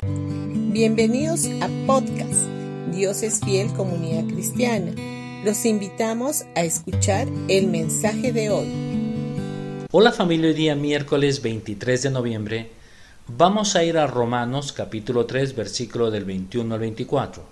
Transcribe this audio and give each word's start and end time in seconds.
Bienvenidos 0.00 1.46
a 1.60 1.68
podcast 1.88 2.46
Dios 2.92 3.24
es 3.24 3.40
fiel 3.40 3.72
comunidad 3.72 4.32
cristiana. 4.32 4.92
Los 5.44 5.64
invitamos 5.64 6.44
a 6.54 6.62
escuchar 6.62 7.26
el 7.48 7.66
mensaje 7.66 8.32
de 8.32 8.48
hoy. 8.50 9.86
Hola 9.90 10.12
familia, 10.12 10.50
hoy 10.50 10.54
día 10.54 10.76
miércoles 10.76 11.42
23 11.42 12.04
de 12.04 12.10
noviembre 12.10 12.70
vamos 13.26 13.74
a 13.74 13.82
ir 13.82 13.98
a 13.98 14.06
Romanos 14.06 14.72
capítulo 14.72 15.26
3 15.26 15.56
versículo 15.56 16.12
del 16.12 16.24
21 16.24 16.72
al 16.72 16.80
24. 16.80 17.42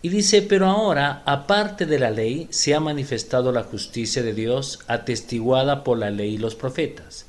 Y 0.00 0.08
dice, 0.08 0.40
pero 0.40 0.68
ahora, 0.68 1.22
aparte 1.26 1.84
de 1.84 1.98
la 1.98 2.10
ley, 2.10 2.48
se 2.48 2.74
ha 2.74 2.80
manifestado 2.80 3.52
la 3.52 3.64
justicia 3.64 4.22
de 4.22 4.32
Dios 4.32 4.78
atestiguada 4.86 5.84
por 5.84 5.98
la 5.98 6.08
ley 6.08 6.36
y 6.36 6.38
los 6.38 6.54
profetas 6.54 7.26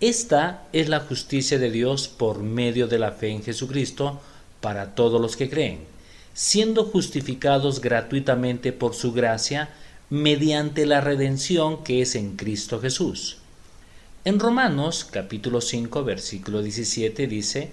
esta 0.00 0.64
es 0.72 0.88
la 0.88 1.00
justicia 1.00 1.58
de 1.58 1.70
Dios 1.70 2.08
por 2.08 2.40
medio 2.40 2.88
de 2.88 2.98
la 2.98 3.12
fe 3.12 3.28
en 3.28 3.42
Jesucristo 3.42 4.20
para 4.60 4.94
todos 4.94 5.20
los 5.20 5.36
que 5.36 5.48
creen, 5.48 5.80
siendo 6.32 6.84
justificados 6.84 7.80
gratuitamente 7.80 8.72
por 8.72 8.94
su 8.94 9.12
gracia 9.12 9.70
mediante 10.10 10.84
la 10.84 11.00
redención 11.00 11.84
que 11.84 12.02
es 12.02 12.16
en 12.16 12.36
Cristo 12.36 12.80
Jesús. 12.80 13.38
En 14.24 14.40
Romanos 14.40 15.06
capítulo 15.10 15.60
5 15.60 16.02
versículo 16.02 16.62
17 16.62 17.26
dice, 17.26 17.72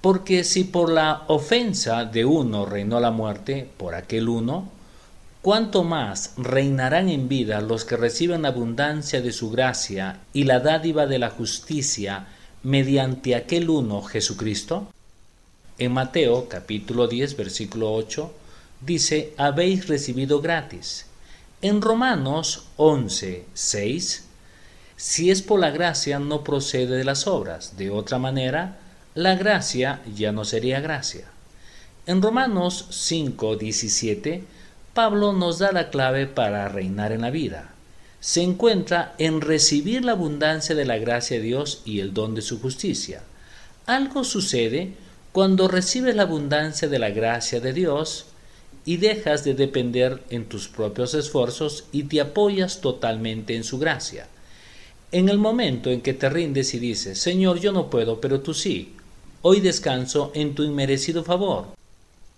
Porque 0.00 0.44
si 0.44 0.64
por 0.64 0.90
la 0.90 1.24
ofensa 1.28 2.04
de 2.04 2.24
uno 2.24 2.64
reinó 2.64 3.00
la 3.00 3.10
muerte, 3.10 3.68
por 3.76 3.94
aquel 3.94 4.28
uno, 4.28 4.70
cuánto 5.44 5.84
más 5.84 6.32
reinarán 6.38 7.10
en 7.10 7.28
vida 7.28 7.60
los 7.60 7.84
que 7.84 7.98
reciben 7.98 8.46
abundancia 8.46 9.20
de 9.20 9.30
su 9.30 9.50
gracia 9.50 10.20
y 10.32 10.44
la 10.44 10.60
dádiva 10.60 11.04
de 11.04 11.18
la 11.18 11.28
justicia 11.28 12.28
mediante 12.62 13.34
aquel 13.34 13.68
uno 13.68 14.00
Jesucristo? 14.00 14.88
En 15.76 15.92
Mateo 15.92 16.48
capítulo 16.48 17.08
10 17.08 17.36
versículo 17.36 17.92
8 17.92 18.32
dice, 18.80 19.34
habéis 19.36 19.86
recibido 19.86 20.40
gratis. 20.40 21.04
En 21.60 21.82
Romanos 21.82 22.64
11, 22.78 23.44
6, 23.52 24.24
si 24.96 25.30
es 25.30 25.42
por 25.42 25.60
la 25.60 25.70
gracia 25.70 26.20
no 26.20 26.42
procede 26.42 26.96
de 26.96 27.04
las 27.04 27.26
obras, 27.26 27.76
de 27.76 27.90
otra 27.90 28.18
manera, 28.18 28.78
la 29.14 29.34
gracia 29.34 30.00
ya 30.16 30.32
no 30.32 30.46
sería 30.46 30.80
gracia. 30.80 31.26
En 32.06 32.22
Romanos 32.22 32.86
5, 32.92 33.56
17, 33.56 34.44
Pablo 34.94 35.32
nos 35.32 35.58
da 35.58 35.72
la 35.72 35.90
clave 35.90 36.28
para 36.28 36.68
reinar 36.68 37.10
en 37.10 37.22
la 37.22 37.30
vida. 37.30 37.74
Se 38.20 38.42
encuentra 38.42 39.14
en 39.18 39.40
recibir 39.40 40.04
la 40.04 40.12
abundancia 40.12 40.76
de 40.76 40.84
la 40.84 40.98
gracia 40.98 41.36
de 41.38 41.42
Dios 41.42 41.82
y 41.84 41.98
el 41.98 42.14
don 42.14 42.36
de 42.36 42.42
su 42.42 42.60
justicia. 42.60 43.22
Algo 43.86 44.22
sucede 44.22 44.94
cuando 45.32 45.66
recibes 45.66 46.14
la 46.14 46.22
abundancia 46.22 46.86
de 46.86 47.00
la 47.00 47.10
gracia 47.10 47.58
de 47.58 47.72
Dios 47.72 48.26
y 48.84 48.98
dejas 48.98 49.42
de 49.42 49.54
depender 49.54 50.22
en 50.30 50.44
tus 50.44 50.68
propios 50.68 51.12
esfuerzos 51.14 51.86
y 51.90 52.04
te 52.04 52.20
apoyas 52.20 52.80
totalmente 52.80 53.56
en 53.56 53.64
su 53.64 53.80
gracia. 53.80 54.28
En 55.10 55.28
el 55.28 55.38
momento 55.38 55.90
en 55.90 56.02
que 56.02 56.14
te 56.14 56.30
rindes 56.30 56.72
y 56.72 56.78
dices, 56.78 57.18
Señor, 57.18 57.58
yo 57.58 57.72
no 57.72 57.90
puedo, 57.90 58.20
pero 58.20 58.40
tú 58.40 58.54
sí, 58.54 58.94
hoy 59.42 59.60
descanso 59.60 60.30
en 60.36 60.54
tu 60.54 60.62
inmerecido 60.62 61.24
favor. 61.24 61.66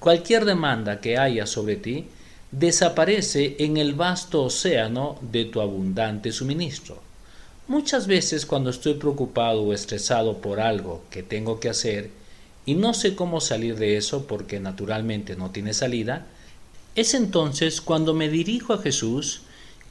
Cualquier 0.01 0.47
demanda 0.47 1.01
que 1.01 1.19
haya 1.19 1.47
sobre 1.47 1.77
ti, 1.77 2.07
desaparece 2.51 3.57
en 3.59 3.77
el 3.77 3.95
vasto 3.95 4.45
océano 4.45 5.19
de 5.21 5.45
tu 5.47 5.61
abundante 5.61 6.33
suministro. 6.33 7.03
Muchas 7.69 8.07
veces 8.07 8.47
cuando 8.47 8.71
estoy 8.71 8.95
preocupado 8.95 9.63
o 9.63 9.73
estresado 9.73 10.39
por 10.39 10.61
algo 10.61 11.03
que 11.11 11.23
tengo 11.23 11.59
que 11.59 11.69
hacer 11.69 12.11
y 12.65 12.75
no 12.75 12.95
sé 12.95 13.17
cómo 13.17 13.41
salir 13.41 13.77
de 13.77 13.97
eso 13.97 14.27
porque 14.27 14.61
naturalmente 14.61 15.35
no 15.35 15.51
tiene 15.51 15.75
salida, 15.75 16.27
es 16.95 17.15
entonces 17.15 17.81
cuando 17.81 18.15
me 18.15 18.29
dirijo 18.29 18.73
a 18.73 18.79
Jesús 18.79 19.43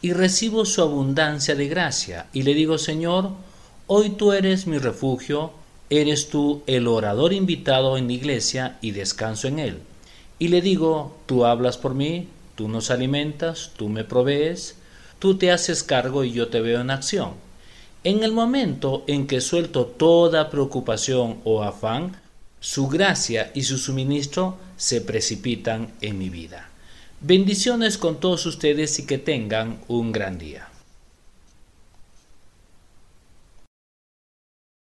y 0.01 0.13
recibo 0.13 0.65
su 0.65 0.81
abundancia 0.81 1.55
de 1.55 1.67
gracia 1.67 2.27
y 2.31 2.43
le 2.43 2.53
digo, 2.53 2.77
Señor, 2.77 3.31
hoy 3.87 4.11
tú 4.11 4.31
eres 4.31 4.67
mi 4.67 4.77
refugio, 4.77 5.51
eres 5.89 6.29
tú 6.29 6.63
el 6.67 6.87
orador 6.87 7.33
invitado 7.33 7.97
en 7.97 8.07
la 8.07 8.13
iglesia 8.13 8.77
y 8.81 8.91
descanso 8.91 9.47
en 9.47 9.59
él. 9.59 9.79
Y 10.39 10.47
le 10.47 10.61
digo, 10.61 11.17
tú 11.25 11.45
hablas 11.45 11.77
por 11.77 11.93
mí, 11.93 12.27
Tú 12.55 12.67
nos 12.69 12.89
alimentas, 12.91 13.71
tú 13.75 13.89
me 13.89 14.03
provees, 14.03 14.75
tú 15.19 15.37
te 15.37 15.51
haces 15.51 15.83
cargo 15.83 16.23
y 16.23 16.31
yo 16.31 16.47
te 16.47 16.61
veo 16.61 16.81
en 16.81 16.89
acción. 16.89 17.33
En 18.03 18.23
el 18.23 18.31
momento 18.31 19.03
en 19.07 19.27
que 19.27 19.41
suelto 19.41 19.85
toda 19.85 20.49
preocupación 20.49 21.39
o 21.43 21.63
afán, 21.63 22.15
su 22.59 22.87
gracia 22.87 23.51
y 23.53 23.63
su 23.63 23.77
suministro 23.77 24.57
se 24.77 25.01
precipitan 25.01 25.91
en 26.01 26.17
mi 26.17 26.29
vida. 26.29 26.69
Bendiciones 27.21 27.97
con 27.97 28.19
todos 28.19 28.45
ustedes 28.45 28.99
y 28.99 29.05
que 29.05 29.17
tengan 29.17 29.79
un 29.87 30.11
gran 30.11 30.37
día. 30.37 30.67